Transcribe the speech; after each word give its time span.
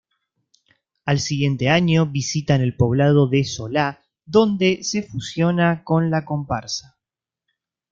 Al 1.05 1.19
siguiente 1.19 1.69
año 1.69 2.07
visitan 2.07 2.59
el 2.61 2.75
poblado 2.75 3.27
de 3.27 3.43
Sola 3.43 4.01
donde 4.25 4.83
se 4.83 5.03
fusiona 5.03 5.83
con 5.83 6.09
la 6.09 6.25
comparsa. 6.25 6.97